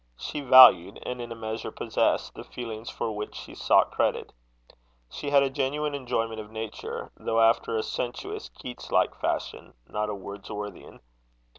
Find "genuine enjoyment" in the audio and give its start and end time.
5.51-6.39